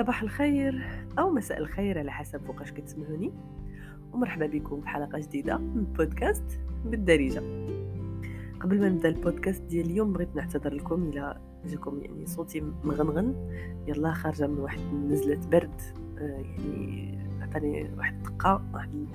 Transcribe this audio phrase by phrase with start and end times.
[0.00, 0.86] صباح الخير
[1.18, 3.32] أو مساء الخير على حسب فوقاش كتسمعوني
[4.12, 7.40] ومرحبا بكم في حلقة جديدة من بودكاست بالدارجة.
[8.60, 13.34] قبل ما نبدأ البودكاست ديال اليوم بغيت نعتذر لكم إلى جاكم يعني صوتي مغنغن.
[13.86, 15.80] يلا خارجة من واحد نزلة برد
[16.18, 19.06] آه، يعني عطاني واحد الدقة واحد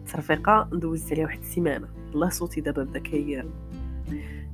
[0.00, 3.42] الترفيقة دوزت عليها واحد السيمانه الله صوتي دابا بدا كي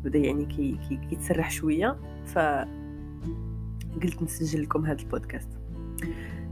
[0.05, 2.39] بدا يعني كي كي كيتسرح شوية ف
[4.03, 5.49] قلت نسجل لكم هذا البودكاست.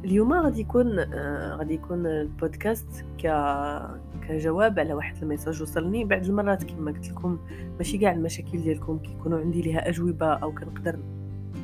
[0.05, 3.27] اليوم غادي يكون آه غادي يكون البودكاست ك
[4.29, 7.39] كجواب على واحد الميساج وصلني بعد المرات كما قلت لكم
[7.79, 10.99] ماشي كاع المشاكل ديالكم كيكونوا عندي ليها أجوبة أو كنقدر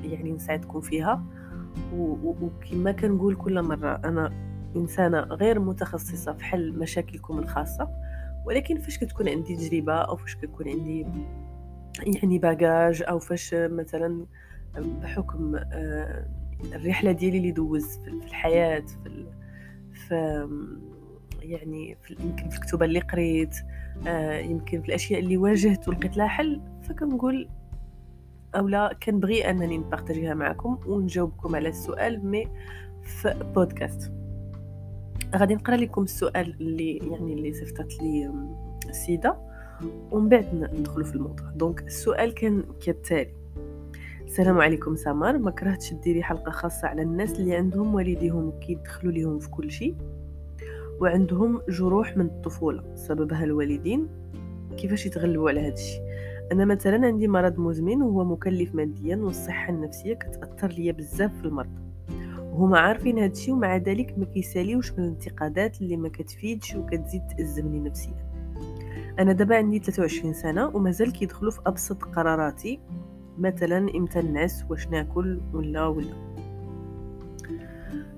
[0.05, 1.25] يعني نساعدكم فيها.
[1.95, 4.33] وكما كنقول كل مرة أنا
[4.77, 7.89] إنسانة غير متخصصة في حل مشاكلكم الخاصة
[8.47, 11.07] ولكن فاش كتكون عندي تجربة أو فاش كتكون عندي
[12.07, 14.27] يعني bagage أو فاش مثلا
[14.81, 16.27] بحكم آه،
[16.65, 19.27] الرحلة ديالي اللي دوز في الحياة في
[19.93, 20.49] في
[21.43, 23.57] يعني في يمكن في الكتب اللي قريت
[24.07, 27.49] آه، يمكن في الأشياء اللي واجهت ولقيت لها حل فكنقول
[28.55, 32.49] أو لا كنبغي أنني نبارطاجيها معكم ونجاوبكم على السؤال mais
[33.03, 34.13] في بودكاست
[35.37, 38.33] غادي نقرأ لكم السؤال اللي يعني اللي صيفطت لي
[38.89, 39.37] السيده
[40.11, 41.51] ومن بعد ندخلوا في الموضوع.
[41.51, 43.44] donc السؤال كان كالتالي
[44.35, 45.39] السلام عليكم سمر.
[45.39, 49.95] ما كرهتش ديري حلقة خاصة على الناس اللي عندهم والديهم كيدخلوا ليهم في كل شيء
[51.01, 54.09] وعندهم جروح من الطفولة سببها الوالدين.
[54.77, 56.01] كيفاش يتغلبوا على هذا الشيء؟
[56.53, 61.79] أنا مثلا عندي مرض مزمن وهو مكلف ماديا والصحة النفسية كتأثر ليا بزاف في المرض.
[62.39, 67.81] وهما عارفين هذا الشيء ومع ذلك ما كيساليوش من الانتقادات اللي ما كتفيدش وكتزيد تأزمني
[67.81, 68.27] نفسيا.
[69.19, 72.81] أنا دابا عندي 23 سنة ومازال كيدخلوا في أبسط قراراتي.
[73.39, 76.15] مثلا إمتى نعس واش ناكل ولا ولا.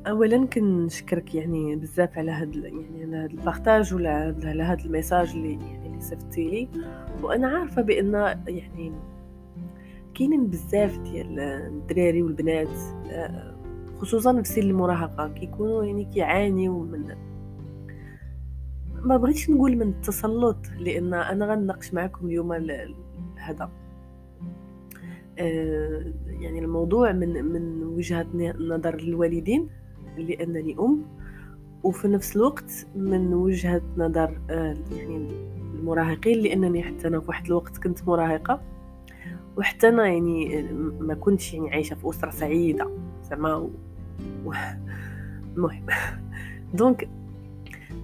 [0.07, 5.53] اولا كنشكرك يعني بزاف على هاد يعني على هاد البارطاج ولا على هاد الميساج اللي
[5.53, 6.69] يعني اللي صيفطتي لي.
[7.23, 8.15] وأنا عارفة بأن
[8.49, 8.93] يعني
[10.15, 12.79] كاينين بزاف ديال الدراري والبنات
[13.99, 17.17] خصوصا في سن المراهقة كيكونوا يعني كيعانيوا من
[19.03, 22.53] ما بغيتش نقول من التسلط لأن أنا غنناقش معكم اليوم
[23.37, 23.65] هذا.
[23.65, 23.86] آه،
[25.39, 28.27] يعني الموضوع من من وجهة
[28.59, 29.69] نظر الوالدين
[30.19, 31.03] لأنني أم
[31.83, 35.29] وفي نفس الوقت من وجهة نظر آه، يعني
[35.75, 38.61] المراهقين لأنني حتى أنا في واحد الوقت كنت مراهقة
[39.57, 40.63] وحتى أنا يعني
[41.01, 42.91] ما كنتش يعني عايشة في أسرة سعيدة
[43.23, 43.71] زعما
[45.57, 45.87] المهم.
[46.75, 47.09] donc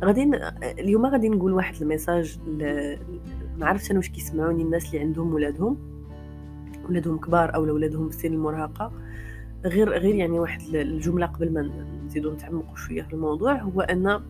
[0.05, 0.31] غادي
[0.63, 2.39] اليوم غادي نقول واحد ال message
[3.59, 5.92] ما عرفتش أنا واش كيسمعوني الناس اللي عندهم ولادهم.
[6.93, 8.93] ولادهم كبار أو ولادهم في سن المراهقة.
[9.65, 11.71] غير غير يعني واحد الجملة قبل ما
[12.07, 14.21] نزيدو نتعمقوا شوية في الموضوع هو أن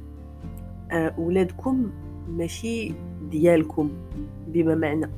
[0.92, 1.90] آه، ولادكم
[2.28, 2.94] ماشي
[3.30, 3.90] ديالكم
[4.48, 5.10] بما معنى.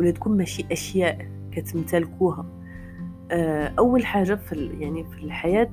[0.00, 2.46] ولادكم ماشي أشياء كتمتلكوها.
[3.30, 5.72] آه، أول حاجة في يعني في الحياة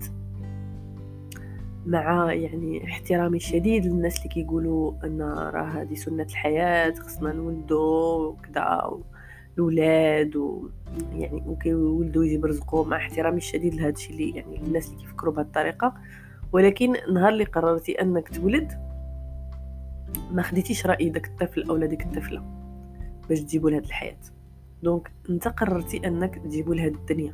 [1.86, 5.22] مع يعني احترامي الشديد للناس اللي كيقولوا أن
[5.54, 8.92] راه هذه سنة الحياة خصنا نولدو وكذا
[9.62, 10.70] الأولاد و
[11.14, 15.94] يعني وكيولدوا يجيب مع احترامي الشديد لهذا الشيء اللي يعني الناس اللي كيفكروا بهذه الطريقة.
[16.52, 18.72] ولكن نهار اللي قررتي أنك تولد
[20.32, 22.44] ما خديتيش رأي داك الطفل أو ديك الطفلة
[23.30, 24.18] باش تجيبوا لهاد الحياة.
[24.84, 27.34] donc أنت قررتي أنك تجيبوا لهاد الدنيا.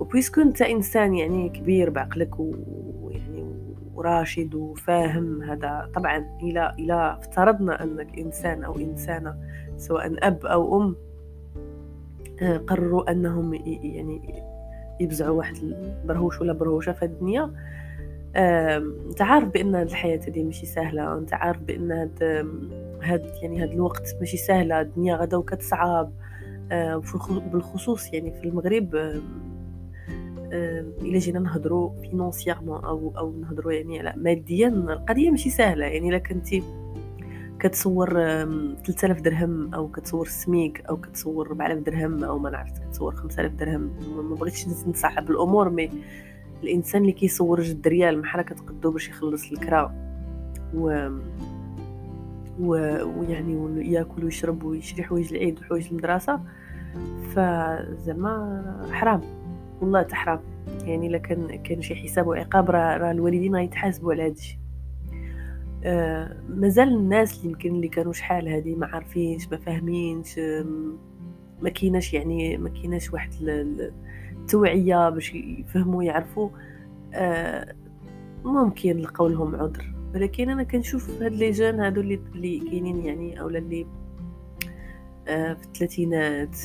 [0.00, 3.46] و puisque أنت إنسان يعني كبير بعقلك ويعني
[3.94, 9.36] وراشد وفاهم هذا طبعا إلى إلى افترضنا أنك إنسان أو إنسانة
[9.76, 10.96] سواء أب أو أم
[12.66, 14.42] قرروا أنهم يعني
[15.00, 17.52] يبزعوا واحد البرهوش ولا برهوشة في الدنيا.
[18.36, 21.18] أنت عارف بأن الحياة هذه ماشي سهلة.
[21.18, 22.22] أنت عارف بأن هاد
[23.02, 26.12] هاد يعني هاد الوقت ماشي سهله الدنيا غدا وكتصعب
[27.52, 28.94] بالخصوص يعني في المغرب
[31.02, 35.86] إلا جينا نهضروا financièrement أو أو نهضروا يعني على ماديا القضية ماشي سهلة.
[35.86, 36.62] يعني إلا كنتي
[37.60, 38.08] كتصور
[38.84, 43.90] 3000 درهم أو كتصور سميك أو كتصور 4000 درهم أو ما نعرف كتصور 5000 درهم.
[44.16, 45.90] ما بغيتش نصعب الأمور mais
[46.62, 49.94] الإنسان اللي كيصور جوج ريال محال كتقدو باش يخلص الكرا.
[50.74, 51.08] و
[52.60, 56.40] ويعني وياكل ويشرب ويشري حوايج العيد وحوايج المدرسة.
[57.34, 59.20] فزعما حرام
[59.80, 60.40] والله تحرام
[60.84, 64.58] يعني إلا كان كان شي حساب وعقاب راه الوالدين غيتحاسبوا على هادشي
[65.84, 70.38] آه، مازال الناس اللي يمكن اللي كانوا شحال هذه ما عارفينش ما فاهمينش
[71.62, 73.30] ما كيناش يعني ما كيناش واحد
[74.48, 76.48] التوعية باش يفهموا يعرفوا.
[77.14, 77.74] آه
[78.44, 79.94] ممكن لقاو لهم عذر.
[80.14, 83.86] ولكن أنا كنشوف هاد les jeunes هادو اللي اللي كاينين يعني أولا اللي
[85.28, 86.56] آه في الثلاثينات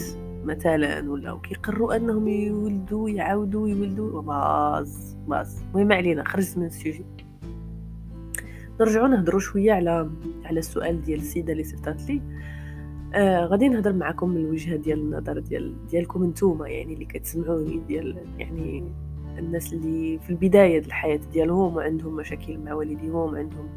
[0.44, 4.22] مثلا ولا كيقرروا أنهم يولدوا يعاودوا يولدوا.
[4.22, 5.64] باز باز.
[5.64, 7.06] المهم علينا خرجت من ال sujet
[8.82, 10.10] نرجعوا نهضروا شوية على
[10.46, 12.22] على السؤال ديال السيدة اللي صيفطات لي
[13.14, 18.18] آه غادي نهضر معكم من الوجهة ديال النظر ديال ديالكم نتوما يعني اللي كتسمعوني ديال
[18.38, 18.84] يعني
[19.38, 23.70] الناس اللي في البداية ديال الحياة ديالهم وعندهم مشاكل مع والديهم عندهم.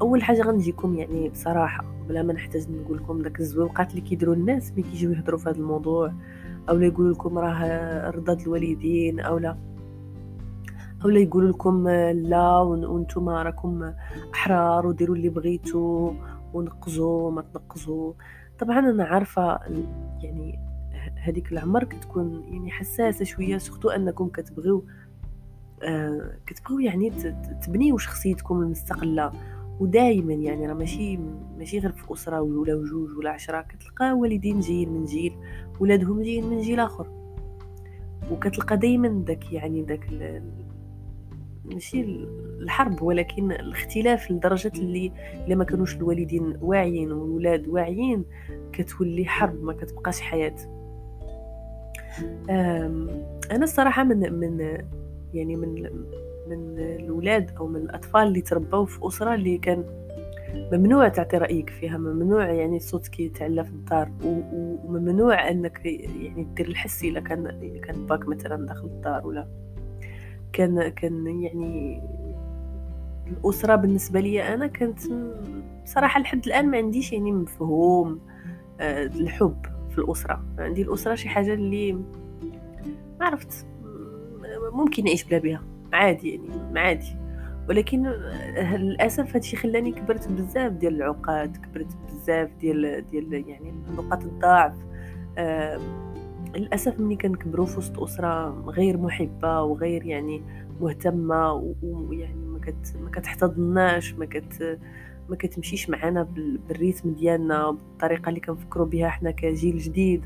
[0.00, 4.72] أول حاجة غنجيكم يعني بصراحة بلا ما نحتاج نقول لكم داك الزويقات اللي كيديروا الناس
[4.72, 6.12] ملي كيجيو يهضروا في هذا الموضوع
[6.68, 9.56] أو لا يقولوا لكم راه رضا الوالدين أو لا.
[11.04, 13.92] أو لا يقولوا لكم لا وأنتم راكم
[14.34, 16.12] أحرار وديروا اللي بغيتوا
[16.54, 18.12] ونقزوا ما تنقزوا
[18.58, 19.58] طبعا أنا عارفة
[20.22, 20.58] يعني
[21.16, 24.84] هذيك العمر كتكون يعني حساسة شوية سورتو أنكم كتبغيو
[25.82, 27.10] آه كتبغيو يعني
[27.62, 29.32] تبنيو شخصيتكم المستقلة.
[29.80, 31.16] ودائما يعني راه ماشي
[31.58, 35.32] ماشي غير في اسره ولا وجوج ولا عشرة كتلقى والدين جايين من جيل
[35.80, 37.06] ولادهم جايين من جيل آخر.
[38.30, 40.10] وكتلقى دائما داك يعني داك
[41.72, 42.00] ماشي
[42.60, 45.12] الحرب ولكن الاختلاف لدرجة اللي
[45.46, 48.24] إلا ما كانوش الوالدين واعيين والولاد واعيين
[48.72, 50.56] كتولي حرب ما كتبقاش حياة.
[53.50, 54.60] أنا الصراحة من من
[55.34, 55.82] يعني من
[56.48, 59.84] من الاولاد أو من الأطفال اللي تربوا في أسرة اللي كان
[60.72, 67.04] ممنوع تعطي رأيك فيها ممنوع يعني صوتك يتعلى في الدار وممنوع أنك يعني دير الحس
[67.04, 69.65] إلا كان إلا كان باك مثلا داخل الدار ولا.
[70.56, 72.02] كان كان يعني
[73.26, 74.98] الأسرة بالنسبة لي أنا كانت
[75.84, 78.20] صراحة لحد الآن ما عنديش يعني مفهوم
[78.80, 80.44] آه، الحب في الأسرة.
[80.58, 81.92] عندي الأسرة شي حاجة اللي
[83.20, 83.66] ما عرفت
[84.72, 85.62] ممكن نعيش بلا بها
[85.92, 87.16] عادي يعني عادي.
[87.68, 88.06] ولكن
[88.76, 94.74] للأسف هادشي خلاني كبرت بزاف ديال العقاد كبرت بزاف ديال ديال يعني نقاط الضعف
[96.54, 100.42] آه للاسف ملي كنكبروا في وسط أسرة غير محبة وغير يعني
[100.80, 104.78] مهتمة ويعني ما كت ما كتحتضناش ما كت
[105.28, 106.22] ما كتمشيش معنا
[106.68, 110.24] بالريتم ديالنا بالطريقة اللي كنفكروا بها حنا كجيل جديد.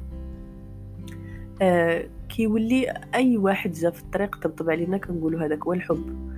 [1.63, 6.33] آه كيولي أي واحد جا في الطريق طبطب علينا كنقولوا هذاك هو الحب.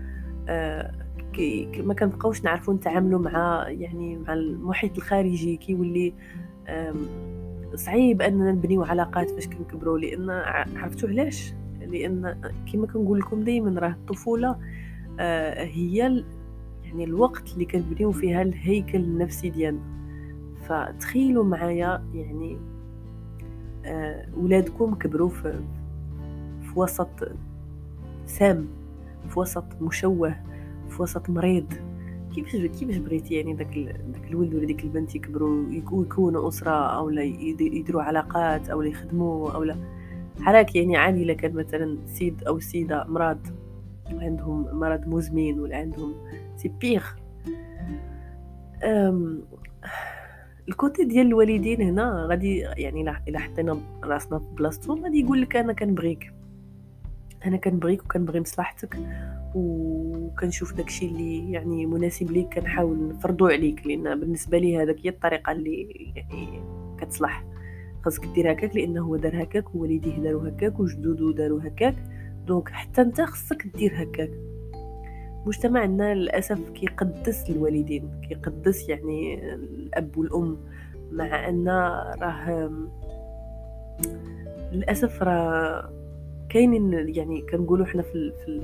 [0.48, 0.92] آه
[1.32, 6.14] كي ما كنبقاوش نعرفوا نتعاملوا مع يعني مع المحيط الخارجي كيولي
[7.74, 10.30] صعيب اننا نبنيو علاقات فاش كنكبروا لأن
[10.76, 12.40] عرفتوا علاش؟ لأن
[12.72, 14.56] كما كنقول لكم دائما راه الطفولة
[15.20, 15.96] آه هي
[16.84, 19.80] يعني الوقت اللي كنبنيو فيها الهيكل النفسي ديالنا.
[20.68, 22.58] فتخيلوا معايا يعني
[23.84, 25.60] آه ولادكم كبروا في
[26.62, 27.28] في وسط
[28.26, 28.66] سام
[29.28, 30.36] في وسط مشوه
[30.88, 31.72] في وسط مريض.
[32.34, 33.78] كيفاش كيفاش بغيتي يعني داك
[34.12, 39.62] داك الولد ولا ديك البنت يكبروا يكونوا أسرة أو لا يديروا علاقات أو يخدموا أو
[39.62, 39.76] لا؟
[40.40, 43.46] حراك يعني عادي كان مثلا سيد أو سيدة مرض
[44.06, 46.14] عندهم مرض مزمن ولا عندهم
[46.56, 47.04] c'est pire.
[50.68, 55.56] ال côté ديال الوالدين هنا غادي يعني إلا حطينا راسنا في بلاصتهم غادي يقول لك
[55.56, 56.32] أنا كنبغيك
[57.46, 58.98] أنا كنبغيك وكنبغي مصلحتك.
[59.54, 65.52] وكنشوف داكشي اللي يعني مناسب ليك كنحاول نفرضو عليك لأن بالنسبة لي هذاك هي الطريقة
[65.52, 66.62] اللي يعني
[66.98, 67.44] كتصلح.
[68.04, 71.94] خاصك دير هكاك لأنه هو دار هكاك ووالديه داروا هكاك وجدودو داروا هكاك.
[72.46, 74.30] donc حتى أنت خصك دير هكاك.
[75.46, 80.56] مجتمعنا للأسف كيقدس الوالدين كيقدس يعني الأب والأم.
[81.12, 81.68] مع أن
[82.22, 82.70] راه
[84.72, 85.92] للأسف راه
[86.48, 88.60] كاينين يعني كنقولوا حنا في في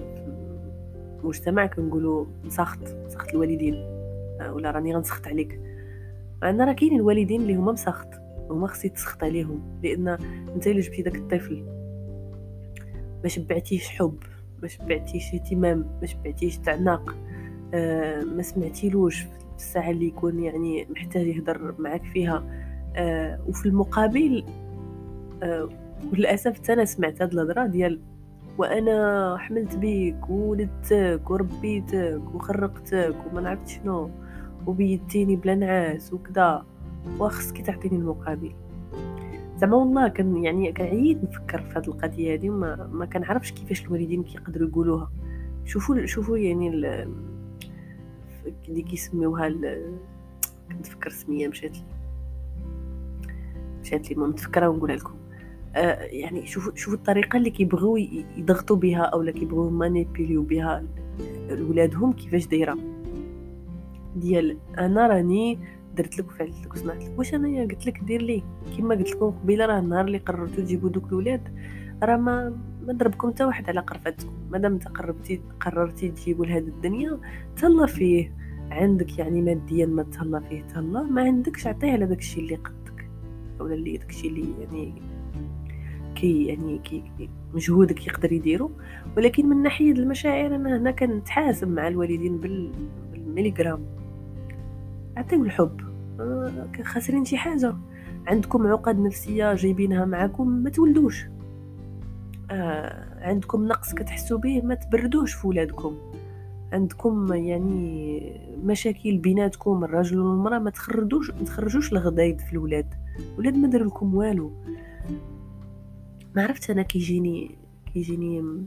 [1.21, 3.75] المجتمع كنقولوا سخط سخط الوالدين.
[4.41, 5.61] آه، ولا راني غنسخط عليك.
[6.43, 8.09] مع ان راه كاينين الوالدين اللي هما مسخط
[8.51, 9.81] هما خصك تسخط عليهم.
[9.83, 10.09] لأن
[10.55, 11.65] أنت إلا جبتي داك الطفل
[13.23, 14.19] ما شبعتيش حب
[14.63, 17.17] ما شبعتيش اهتمام ما شبعتيش تعناق.
[17.75, 22.45] آه ما سمعتيلوش في الساعة اللي يكون يعني محتاج يهضر معك فيها.
[22.97, 24.45] آه وفي المقابل
[25.43, 25.69] آه
[26.13, 28.01] وللأسف أنا سمعت هاد الهضرة ديال
[28.59, 34.11] وأنا حملت بيك وولدتك وربيتك وخرقتك وما نعرفت شنو
[34.67, 36.67] وبيتيني بلا نعاس وكذا
[37.21, 38.53] وخصك تعطيني المقابل.
[39.57, 44.23] زعما والله كان يعني كنعيد نفكر في هذه القضية هذه وما ما كنعرفش كيفاش الوالدين
[44.23, 45.11] كيقدروا يقولوها.
[45.65, 46.69] شوفوا شوفوا يعني
[48.69, 49.55] اللي كيسميوها
[50.73, 51.85] كنتفكر سمية مشات لي.
[53.81, 55.18] مشات لي ما متفكره ونقولها لكم.
[56.01, 57.97] يعني شوفوا شوفوا الطريقة اللي كيبغيو
[58.37, 60.85] يضغطوا بها أو لا كيبغيو يمانيبيليو بها
[61.51, 62.79] ولادهم كيفاش دايرة.
[64.17, 65.59] ديال أنا راني
[65.97, 68.43] درت لك وفعلت لك وسمعت لك واش أنايا قلت لك دير لي؟
[68.79, 71.49] كما قلت لكم قبيلة راه النهار اللي قررتوا تجيبوا دوك الولاد
[72.03, 74.33] راه ما ما ضربكم حتى واحد على قرفتكم.
[74.51, 77.19] مادام انت قربتي قررتي تجيبوا لهاد الدنيا
[77.57, 78.39] تهلا فيه.
[78.71, 83.11] عندك يعني ماديا ما تهلا فيه تهلا ما عندكش عطيه على داكشي اللي قدك
[83.61, 84.93] ولا اللي داكشي اللي يعني
[86.21, 87.03] كي يعني كي
[87.55, 88.71] مجهودك يقدر يديرو.
[89.17, 92.73] ولكن من ناحية المشاعر أنا هنا كنتحاسب مع الوالدين بال
[93.13, 93.81] بالميليغرام.
[95.17, 95.81] عطيو الحب.
[96.21, 97.75] آه، خاسرين شي حاجة.
[98.27, 101.27] عندكم عقد نفسية جايبينها معاكم ما تولدوش.
[102.51, 105.97] آه عندكم نقص كتحسوا به ما تبردوش في ولادكم.
[106.73, 108.33] عندكم يعني
[108.65, 111.93] مشاكل بيناتكم الرجل والمرأة ما تخرجوش ما تخرجوش
[112.41, 112.95] في الولاد.
[113.39, 114.53] ولاد ما داروا لكم والو.
[116.39, 117.51] ما عرفت أنا كيجيني
[117.95, 118.65] كيجيني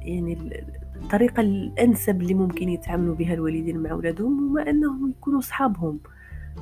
[0.00, 0.38] يعني
[0.96, 6.00] الطريقة الأنسب اللي ممكن يتعاملوا بها الوالدين مع أولادهم هما أنهم يكونوا صحابهم.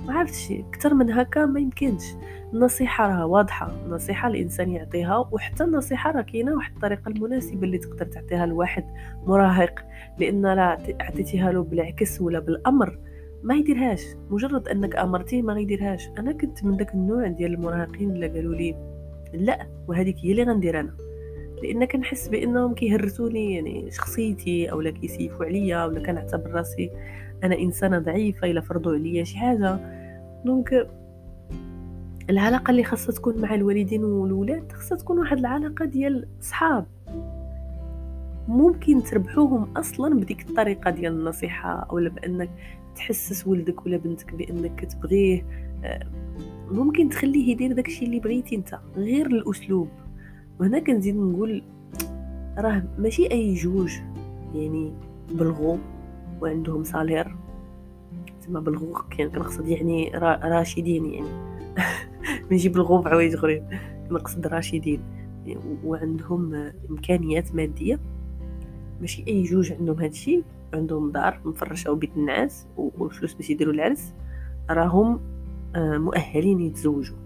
[0.06, 2.04] ما عرفتش أكثر من هكا ما يمكنش.
[2.52, 3.72] النصيحة راه واضحة.
[3.86, 8.84] النصيحة الإنسان يعطيها وحتى النصيحة راه كاينة واحد الطريقة المناسبة اللي تقدر تعطيها لواحد
[9.26, 9.84] مراهق.
[10.18, 12.98] لأن لا عطيتيها له بالعكس ولا بالأمر
[13.42, 14.02] ما يديرهاش.
[14.30, 16.08] مجرد أنك أمرتيه ما غيديرهاش.
[16.18, 18.99] أنا كنت من داك النوع ديال المراهقين اللي قالوا لي
[19.34, 20.96] لا وهذيك هي اللي غندير أنا.
[21.62, 26.90] لأن كنحس بأنهم كيهرسوني يعني شخصيتي أو لا كيسيفوا عليا أو لا كنعتبر راسي
[27.44, 29.78] أنا إنسانة ضعيفة إلا فرضوا عليا شي حاجة.
[30.44, 30.88] دونك
[32.30, 36.86] العلاقة اللي خاصها تكون مع الوالدين والولاد خاصها تكون واحد العلاقة ديال صحاب.
[38.48, 42.50] ممكن تربحوهم أصلا بديك الطريقة ديال النصيحة أو بأنك
[42.96, 45.44] تحسس ولدك ولا بنتك بأنك كتبغيه.
[46.70, 49.88] ممكن تخليه يدير داكشي اللي بغيتي انت غير الأسلوب.
[50.60, 51.62] وهنا كنزيد نقول
[52.58, 53.92] راه ماشي أي جوج
[54.54, 54.92] يعني
[55.32, 55.78] بلغو
[56.40, 57.36] وعندهم صالير
[58.46, 60.10] تما بلغو كان كنقصد يعني
[60.44, 61.28] راشدين يعني.
[62.50, 63.64] ماشي بلغو بعوايج أخرين
[64.08, 65.00] كنقصد راشدين.
[65.84, 67.98] وعندهم إمكانيات مادية.
[69.00, 70.42] ماشي أي جوج عندهم هادشي
[70.74, 74.14] عندهم دار مفرشة وبيت النعاس والفلوس باش يديروا العرس.
[74.70, 75.20] راهم
[75.76, 77.16] مؤهلين يتزوجوا.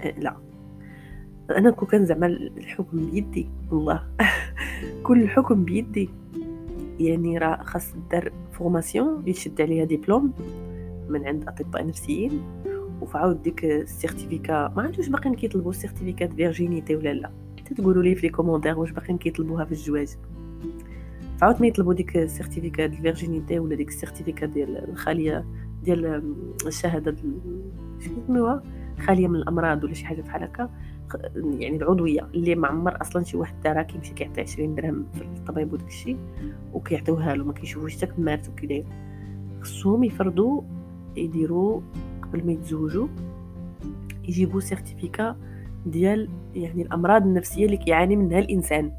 [0.00, 0.36] آه، لا.
[1.50, 4.02] أنا كون كان زعما الحكم بيدي والله.
[5.06, 6.10] كل الحكم بيدي.
[7.00, 10.32] يعني راه خاص دار formation يشد عليها ديبلوم
[11.08, 12.42] من عند أطباء نفسيين
[13.00, 17.30] وفعوض ديك ال certificat ما عندوش باقيين كيطلبوا certificat virginité ولا لا.
[17.76, 20.08] تقولوا لي في les commentaires واش باقيين كيطلبوها في الزواج.
[21.38, 25.44] فعوض ما يطلبوا ديك ال certificat ال virginité ولا ديك ال certificat ديال الخالية
[25.86, 26.22] ديال
[26.66, 27.16] الشهادة
[28.00, 28.60] شنو
[28.98, 30.70] خالية من الأمراض ولا شي حاجة بحال هكا.
[31.34, 35.72] يعني العضوية اللي ما عمر أصلا شي واحد دارها كيمشي كيعطي 20 درهم في الطبيب
[35.72, 36.18] وداك الشيء
[36.72, 38.84] وكيعطيوها له ما كيشوفوش حتى كمارت وكي
[39.60, 40.62] خصهم يفرضوا
[41.16, 41.80] يديروا
[42.22, 43.08] قبل ما يتزوجوا
[44.28, 45.36] يجيبوا certificat
[45.86, 48.92] ديال يعني الأمراض النفسية اللي كيعاني منها الإنسان.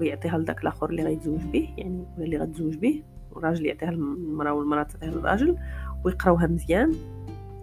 [0.00, 3.02] ويعطيها لذاك الآخر اللي غيتزوج به يعني ولا اللي غتزوج به.
[3.36, 5.56] والراجل يعطيها للمراه والمراه تعطيها للراجل
[6.04, 6.94] ويقراوها مزيان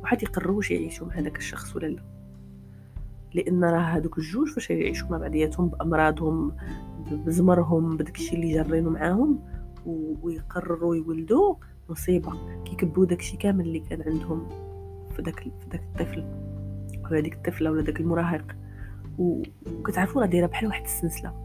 [0.03, 2.03] وحد واش يعيشوا مع هذاك الشخص ولا لا.
[3.33, 6.55] لأن راه هادوك الجوج فاش يعيشوا مع بعضياتهم بأمراضهم
[7.11, 9.39] بزمرهم بداكشي اللي جارينو معاهم
[10.21, 11.55] ويقرروا يولدوا
[11.89, 12.63] مصيبة.
[12.65, 14.49] كيكبوا داكشي كامل اللي كان عندهم
[15.15, 16.23] في داك في داك الطفل.
[17.11, 18.55] ولا ديك الطفلة ولا داك المراهق.
[19.17, 21.42] وكتعرفوا راه دايرة بحال واحد السلسلة.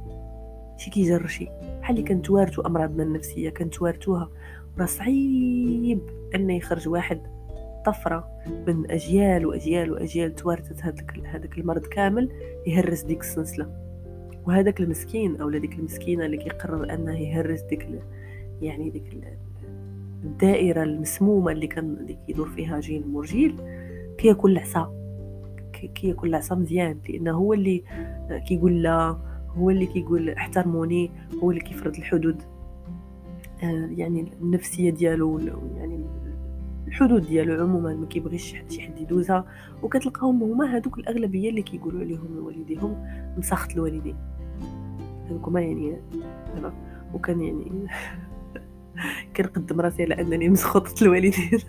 [0.78, 1.48] شي كيجر شي.
[1.80, 4.30] بحال اللي كنتوارثوا امراضنا النفسية كنتوارثوها
[4.78, 6.00] راه صعيب
[6.34, 7.20] ان يخرج واحد
[7.86, 8.28] طفرة
[8.66, 12.28] من أجيال وأجيال وأجيال توارثت هذاك هذاك المرض كامل
[12.66, 13.70] يهرس ديك السلسلة.
[14.46, 17.88] وهذاك المسكين أو ديك المسكينة اللي كيقرر أنه يهرس ديك
[18.62, 19.04] يعني ديك
[20.24, 23.56] الدائرة المسمومة اللي كان اللي كيدور فيها جيل مرجيل
[24.18, 24.94] كياكل العصا.
[25.94, 27.82] كياكل العصا مزيان لأنه هو اللي
[28.48, 29.27] كيقول لا
[29.58, 31.10] هو اللي كيقول احترموني
[31.42, 32.42] هو اللي كيفرض الحدود.
[33.62, 35.38] آه، يعني النفسية ديالو
[35.76, 36.04] يعني
[36.86, 39.44] الحدود ديالو عموما ما كيبغيش شي حد يدوزها.
[39.82, 43.06] وكتلقاهم هما هادوك الأغلبية اللي كيقولوا عليهم والديهم
[43.38, 44.16] مسخط الوالدين.
[45.26, 45.96] هذوكما يعني
[46.54, 46.72] دابا
[47.14, 47.86] وكان يعني
[49.36, 51.58] كنقدم راسي على أنني مسخوطة الوالدين.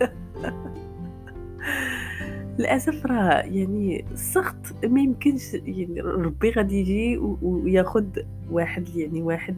[2.60, 8.04] للأسف راه يعني السخط ما يمكنش يعني ربي غادي يجي وياخذ
[8.50, 9.56] واحد يعني واحد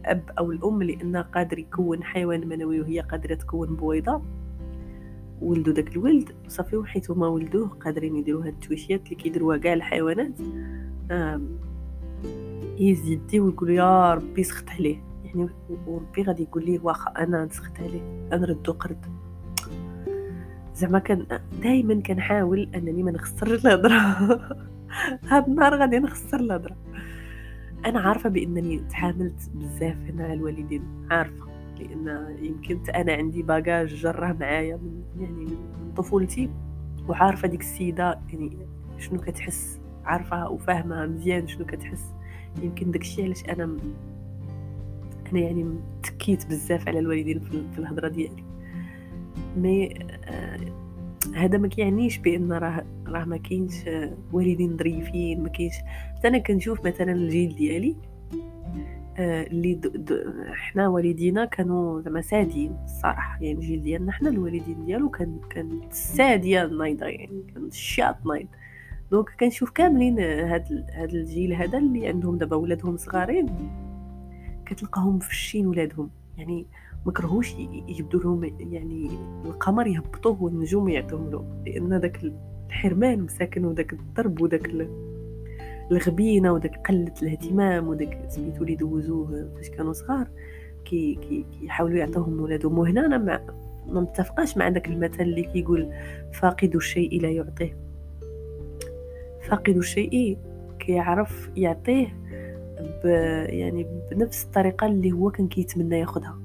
[0.00, 4.22] الأب أو الأم لأنه قادر يكون حيوان منوي وهي قادرة تكون بويضة.
[5.40, 10.32] ولدوا داك الولد صافي وحيت هما ولدوه قادرين يديروا هاد التويشيات اللي كيديروها كاع الحيوانات.
[12.78, 14.96] يزيد ويقول يا ربي سخت عليه.
[15.24, 15.48] يعني
[15.86, 19.06] وربي غادي يقول لي واخا أنا نسخت عليه أنا ردو قرد.
[20.74, 21.26] زعما كان
[21.62, 23.94] دائما كنحاول أنني ما نخسرش الهضره
[25.30, 26.76] هاد النهار غادي نخسر الهضره
[27.86, 31.52] أنا عارفة بأنني تحاملت بزاف هنا على الوالدين عارفة.
[31.78, 36.50] لأن يمكن أنا عندي باجاج جرة معايا من يعني من طفولتي
[37.08, 38.58] وعارفة ديك السيدة يعني
[38.98, 42.04] شنو كتحس؟ عارفة وفاهمة مزيان شنو كتحس.
[42.62, 43.76] يمكن داكشي علاش أنا
[45.32, 47.40] أنا يعني تكيت بزاف على الوالدين
[47.72, 48.51] في الهضره ديالي.
[49.56, 50.58] مي آه
[51.34, 53.74] هذا ما كيعنيش بأن راه راه ما كاينش
[54.32, 55.74] والدين ظريفين ما كاينش.
[56.16, 57.96] حتى أنا كنشوف مثلا الجيل ديالي
[59.18, 59.80] آه اللي
[60.54, 63.38] حنا والدينا كانوا زعما سادين الصراحة.
[63.42, 68.46] يعني الجيل ديالنا حنا الوالدين ديالو كان كان سادية نايضه يعني كان الشاط نايض.
[69.10, 73.46] دونك كنشوف كاملين هاد هاد الجيل هذا اللي عندهم دابا ولادهم صغارين
[74.66, 76.10] كتلقاهم فشين ولادهم.
[76.38, 76.66] يعني
[77.06, 77.54] ما كرهوش
[77.88, 79.10] يجبدوا لهم يعني
[79.44, 82.20] القمر يهبطوه والنجوم يعطوهم له لأن داك
[82.68, 84.70] الحرمان مساكن وداك الضرب وداك
[85.90, 90.28] الغبينة وداك قلة الاهتمام وداك سميتو اللي دوزوه فاش كانوا صغار
[90.84, 92.78] كي كي كيحاولوا يعطوهم ولادهم.
[92.78, 93.40] وهنا أنا ما
[93.86, 95.92] ما متفقاش مع داك المثل اللي كيقول
[96.32, 97.76] فاقد الشيء لا يعطيه.
[99.42, 100.38] فاقد الشيء
[100.78, 102.06] كيعرف يعطيه
[103.04, 103.06] ب
[103.48, 106.41] يعني بنفس الطريقة اللي هو كان كيتمنى ياخذها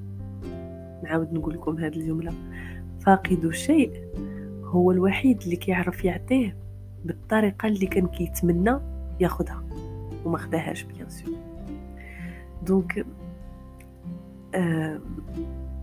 [1.07, 2.33] نعاود نقول لكم هذه الجملة.
[3.05, 3.91] فاقد الشيء
[4.63, 6.57] هو الوحيد اللي كيعرف يعطيه
[7.05, 8.79] بالطريقة اللي كان كيتمنى
[9.19, 9.63] ياخذها
[10.25, 11.35] وما خداهاش bien sûr.
[12.65, 13.05] donc
[14.55, 14.99] آه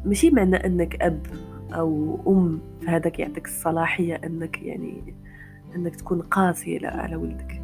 [0.04, 1.26] ماشي معنى أنك أب
[1.74, 5.14] أو أم فهذاك يعطيك الصلاحية أنك يعني
[5.76, 7.62] أنك تكون قاسي على ولدك.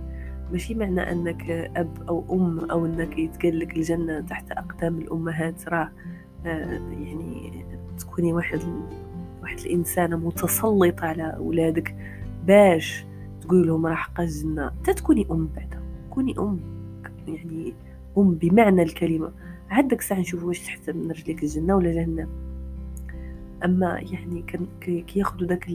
[0.53, 5.90] ماشي معنى أنك أب أو أم أو أنك يتقال لك الجنة تحت أقدام الأمهات راه
[6.46, 7.49] آه، يعني
[8.00, 8.60] تكوني واحد
[9.42, 11.96] واحد الإنسانة متسلطة على اولادك
[12.46, 13.04] باش
[13.40, 15.82] تقول لهم راه حق الجنه حتى تكوني أم بعدا.
[16.10, 16.60] كوني أم.
[17.28, 17.74] يعني
[18.18, 19.32] أم بمعنى الكلمة.
[19.70, 22.28] عاد داك الساعة واش تحت من رجليك الجنة ولا جهنم.
[23.64, 24.44] أما يعني
[25.06, 25.68] كياخذوا داك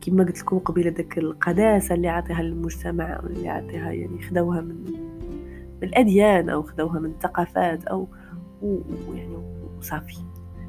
[0.00, 4.76] كما قلت لكم قبيلة داك القداسة اللي عطيها للمجتمع اللي عطيها يعني خداوها من
[5.82, 8.08] من الأديان أو خداوها من الثقافات أو
[8.62, 9.36] ويعني
[9.78, 10.16] وصافي.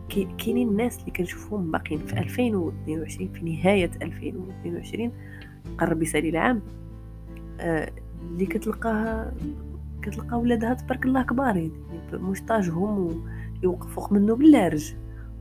[0.09, 5.11] كاينين الناس اللي كنشوفهم باقيين في 2022 في نهاية 2022
[5.77, 6.61] قرب يسالي العام.
[7.59, 7.91] آه
[8.21, 9.33] اللي كتلقاها
[10.01, 13.23] كتلقى ولادها تبارك الله كبارين يعني مشطاجهم
[13.63, 14.93] ويوقفوا منه باللارج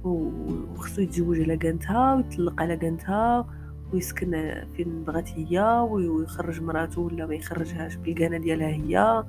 [0.04, 3.46] وخصو يتزوج على كانتها ويطلق على كانتها
[3.92, 9.24] ويسكن فين بغات هي ويخرج مراته ولا ما يخرجهاش بالقناة ديالها هي.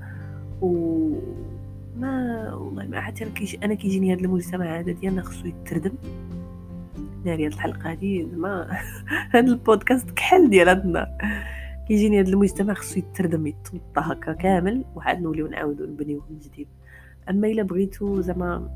[0.62, 1.12] و
[2.00, 5.92] ما والله ما حتى أنا كيجي أنا كيجيني هذا المجتمع هذا ديالنا خصو يتردم.
[7.26, 8.78] ناري هاد الحلقة هادي زعما
[9.34, 11.18] هاد البودكاست كحل ديال هاد النهار.
[11.88, 16.68] كيجيني هذا المجتمع خصو يتردم يتوطى هكا كامل وعاد نوليو نعاودو نبنيوه من جديد.
[17.30, 18.70] أما إلا بغيتو زعما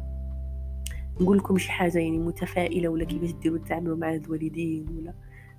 [1.21, 5.13] نقول لكم شي حاجة يعني متفائلة ولا كيفاش ديروا تعاملوا مع الوالدين ولا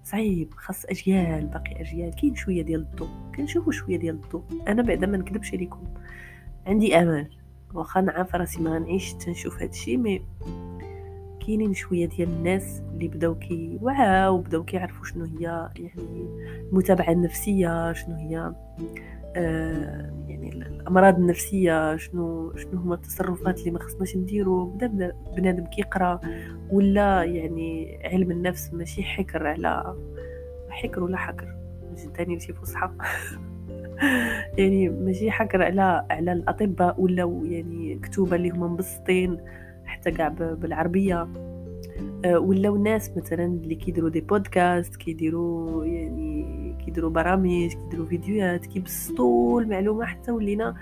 [0.05, 2.15] صعيب خاص أجيال باقي أجيال.
[2.15, 4.45] كاين شوية ديال الضوء كنشوفوا شوية ديال الضوء.
[4.69, 5.85] أنا بعدا ما نكذبش عليكم.
[6.67, 7.44] عندي امل
[7.75, 10.23] واخا نعرف راسي ما غنعيش تنشوف هادشي مي
[11.47, 16.29] كاينين شوية ديال الناس اللي بداو كيوعاو بداو كيعرفوا شنو هي يعني
[16.71, 18.53] المتابعة النفسية شنو هي
[19.37, 24.67] آه يعني الأمراض النفسية شنو شنو هما التصرفات اللي ما خصناش نديرو.
[24.67, 26.21] بدا بنادم كيقرأ
[26.71, 29.97] ولا يعني علم النفس ماشي حكر على
[30.69, 31.55] حكر ولا حكر.
[31.97, 32.91] جداني شي فصحى
[34.59, 39.39] يعني ماشي حكر على على الأطباء ولا يعني كتوبة اللي هما مبسطين
[39.85, 41.29] حتى كاع بالعربية.
[42.25, 49.61] آه، ولاو ناس مثلا اللي كيديروا دي بودكاست كيديروا يعني كيديروا برامج كيديروا فيديوهات كيبسطوا
[49.61, 50.75] المعلومة حتى ولينا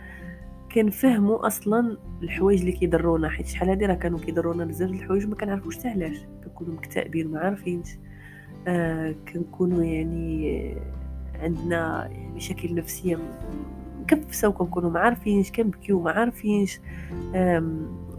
[0.75, 5.79] كنفهموا أصلا الحوايج اللي كيضرونا حيت شحال هادي راه كانوا كيضرونا بزاف الحوايج ما كنعرفوش
[5.79, 6.17] حتى علاش.
[6.45, 7.89] كنكونوا مكتئبين ما عارفينش.
[8.69, 10.77] آه كنكونوا يعني
[11.43, 13.19] عندنا يعني مشاكل نفسية
[14.01, 16.81] مكفسة وكنكونوا ما عارفينش كنبكيو ما عارفينش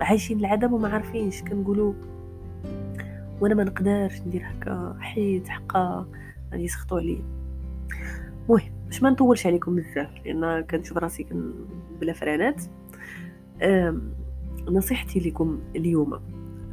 [0.02, 1.94] عايشين العدم وما عارفينش كنقولوا
[3.42, 6.08] وأنا ما نقدرش ندير هكا حيت حقا
[6.52, 7.22] غادي يسخطوا عليا.
[8.50, 11.26] المهم باش ما نطولش عليكم بزاف لأن كنشوف راسي
[12.02, 12.62] بلا فرانات
[14.68, 16.14] نصيحتي لكم اليوم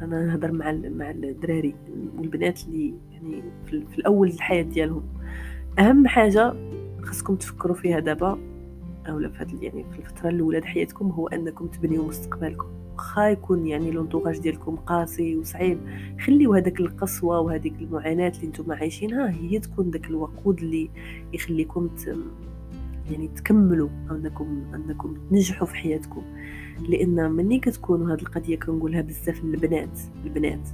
[0.01, 1.75] أنا نهضر مع مع الدراري
[2.17, 5.03] والبنات اللي يعني في الأول الحياة ديالهم.
[5.79, 6.53] أهم حاجة
[7.03, 8.39] خاصكم تفكروا فيها دابا
[9.09, 12.67] أولا في هاد يعني في الفترة الأولى د حياتكم هو أنكم تبنيو مستقبلكم.
[12.97, 15.77] واخا يكون يعني لونطوغاج ديالكم قاسي وصعيب.
[16.25, 20.89] خليو هذاك القسوة وهذيك المعاناة اللي نتوما عايشينها هي تكون داك الوقود اللي
[21.33, 22.17] يخليكم ت...
[23.11, 26.21] يعني تكملوا انكم أنكم تنجحوا في حياتكم.
[26.89, 30.67] لأن مني كتكونوا هذه القضية كنقولها بزاف للبنات البنات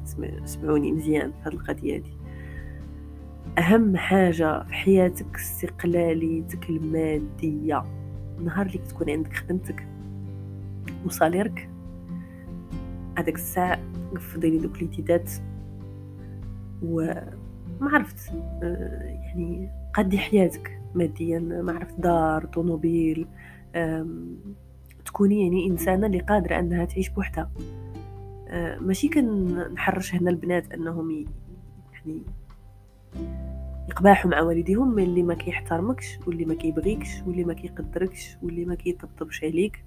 [0.46, 2.17] سمعوني مزيان هذه القضية دي
[3.58, 7.84] أهم حاجة في حياتك استقلاليتك المادية.
[8.40, 9.88] النهار اللي كتكون عندك خدمتك
[11.06, 11.70] وصاليرك
[13.18, 13.80] هذاك الساعة
[14.38, 15.30] ديري دوك الامتداد
[16.84, 18.32] وما عرفت
[18.64, 23.28] آه، يعني قدي حياتك ماديا ما عرفت دار طوموبيل
[25.06, 27.52] تكوني يعني إنسانة اللي قادرة أنها تعيش بوحدها.
[28.48, 31.26] آه، ماشي كنحرش هنا البنات أنهم
[31.94, 32.22] يعني
[33.90, 39.44] يقباحوا مع والديهم اللي ما كيحترمكش واللي ما كيبغيكش واللي ما كيقدركش واللي ما كيطبطبش
[39.44, 39.84] عليك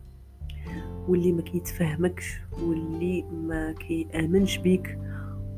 [1.08, 4.98] واللي ما كيتفهمكش واللي ما كيآمنش بيك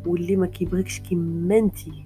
[0.07, 2.05] واللي ما كيبغيكش كيما انتي.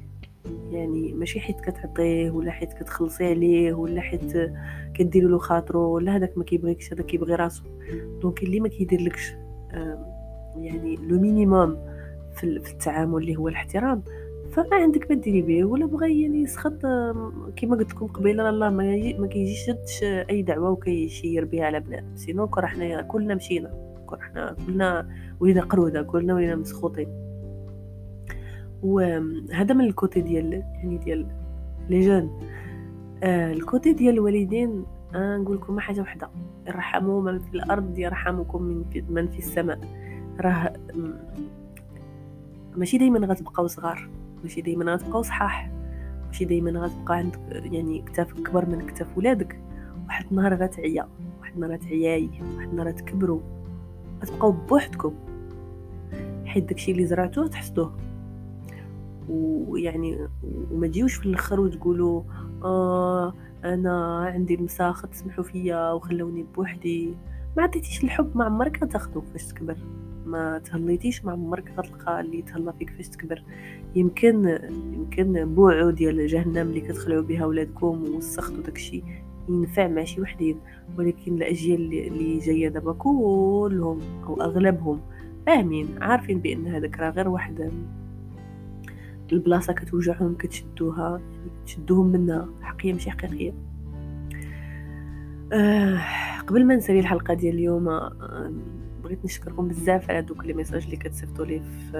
[0.70, 4.52] يعني ماشي حيت كتعطيه ولا حيت كتخلصي عليه ولا حيت
[4.94, 7.62] كديري له خاطرو ولا هذاك ما كيبغيكش هذاك كيبغي راسو.
[8.22, 9.34] donc اللي ما كيديرلكش
[10.56, 11.76] يعني le minimum
[12.34, 14.02] في التعامل اللي هو الاحترام
[14.52, 16.86] فما عندك ما ديري به ولا بغى يعني يسخط
[17.56, 19.70] كيما قلت لكم قبيلة الله ما, يجي ما كيجيش
[20.02, 23.70] أي دعوة وكيشير بها على بنادم sinon كون حنا كلنا مشينا
[24.06, 25.08] كون حنا كلنا
[25.40, 27.08] ولينا قرودة كلنا ولينا مسخوطين.
[28.82, 31.26] وهذا من ال côté ديال يعني ديال
[31.88, 32.40] les jeunes.
[33.22, 36.30] آه ال côté ديال الوالدين آه نقول لكم حاجة وحدة.
[36.68, 39.78] ارحموا من في الأرض يرحمكم من في, من في السماء.
[40.40, 40.72] راه
[42.76, 44.08] ماشي دائما غتبقاو صغار.
[44.42, 45.70] ماشي دايما غتبقاو صحاح
[46.26, 49.60] ماشي دايما غتبقى عندك يعني كتافك كبر من كتاف ولادك.
[50.06, 51.08] واحد النهار غتعيا
[51.40, 53.40] واحد النهار غتعياي واحد النهار تكبروا
[54.22, 55.14] غتبقاو بوحدكم.
[56.44, 57.96] حيت داكشي اللي زرعتوه تحصدوه
[59.28, 60.28] ويعني
[60.70, 62.22] وما تجيوش في الآخر وتقولوا
[62.64, 67.14] آه أنا عندي المساخه تسمحوا فيا وخلوني بوحدي.
[67.56, 69.76] ما عطيتيش الحب ما عمرك غتاخدو فاش تكبر
[70.26, 73.42] ما تهليتيش مع عمرك غتلقى اللي تهلا فيك فاش تكبر
[73.94, 74.58] يمكن
[74.92, 79.02] يمكن بوعو ديال جهنم اللي كتخلعوا بها ولادكم وسختوا داكشي
[79.48, 80.56] ينفع مع شي وحدين.
[80.98, 85.00] ولكن الأجيال اللي جاية دابا كلهم أو أغلبهم
[85.46, 87.70] فاهمين عارفين بأن هذاك راه غير واحد
[89.32, 91.20] البلاصة كتوجعهم كتشدوها
[91.66, 92.48] تشدوهم منها.
[92.62, 93.54] حقيقيه ماشي حقيقية.
[95.52, 96.00] أه
[96.46, 98.52] قبل ما نسالي الحلقة ديال اليوم أه
[99.02, 101.96] بغيت نشكركم بزاف على دوك les messages اللي كتصيفطوا لي في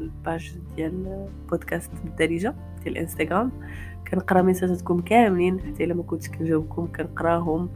[0.00, 3.52] ال page ديال بودكاست بالدارجة ديال الانستغرام.
[4.10, 7.68] كنقرا ميساجاتكم كاملين حتى إلا ما كنتش كنجاوبكم كنقراهم.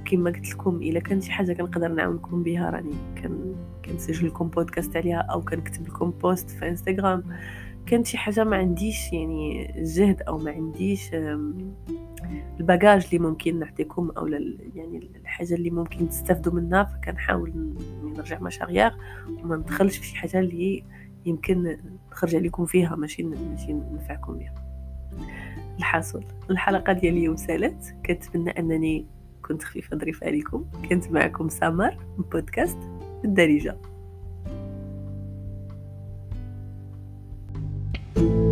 [0.00, 3.54] وكما قلت لكم إلا كان شي حاجة كنقدر نعاونكم بها راني كان
[3.84, 7.24] كنسجل لكم بودكاست عليها أو كنكتب لكم بوست في انستغرام
[7.86, 11.10] كانت شي حاجة ما عنديش يعني جهد أو ما عنديش
[12.60, 14.26] الباجاج اللي ممكن نعطيكم أو
[14.74, 18.92] يعني الحاجة اللي ممكن تستافدوا منها فكنحاول يعني نرجع مشاريع.
[19.42, 20.84] وما ندخلش في شي حاجة اللي
[21.26, 21.76] يمكن
[22.10, 24.54] نخرج عليكم فيها ماشي ماشي نفعكم بها.
[25.78, 26.24] الحاصل.
[26.50, 29.06] الحلقة ديال اليوم سالت كنتمنى أنني
[29.42, 30.64] كنت خفيفة ظريفة عليكم.
[30.88, 32.78] كنت معكم سمر من بودكاست
[33.24, 33.76] الدارجه
[38.14, 38.51] thank you